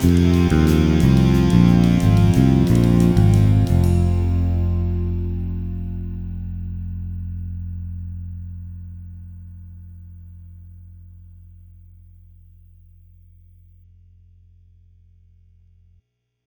[0.00, 0.57] Música